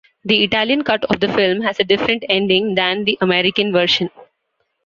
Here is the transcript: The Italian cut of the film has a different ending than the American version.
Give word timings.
The 0.25 0.43
Italian 0.43 0.83
cut 0.83 1.03
of 1.13 1.19
the 1.19 1.27
film 1.31 1.61
has 1.61 1.79
a 1.79 1.83
different 1.83 2.25
ending 2.27 2.73
than 2.73 3.03
the 3.05 3.19
American 3.21 3.71
version. 3.71 4.09